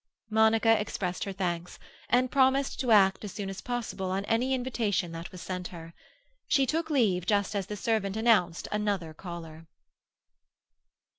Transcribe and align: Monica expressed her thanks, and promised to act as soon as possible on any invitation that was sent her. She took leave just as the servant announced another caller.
Monica 0.31 0.81
expressed 0.81 1.25
her 1.25 1.31
thanks, 1.31 1.77
and 2.09 2.31
promised 2.31 2.79
to 2.79 2.89
act 2.89 3.23
as 3.23 3.31
soon 3.31 3.51
as 3.51 3.61
possible 3.61 4.09
on 4.09 4.25
any 4.25 4.51
invitation 4.51 5.11
that 5.11 5.31
was 5.31 5.43
sent 5.43 5.67
her. 5.67 5.93
She 6.47 6.65
took 6.65 6.89
leave 6.89 7.27
just 7.27 7.55
as 7.55 7.67
the 7.67 7.77
servant 7.77 8.17
announced 8.17 8.67
another 8.71 9.13
caller. 9.13 9.67